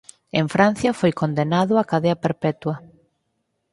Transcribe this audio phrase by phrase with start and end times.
[0.39, 2.75] En Francia foi condenado a cadea perpetua.